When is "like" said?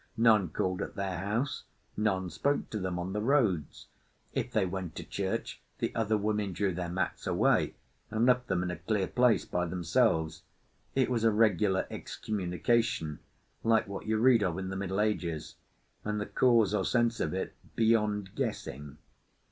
13.63-13.87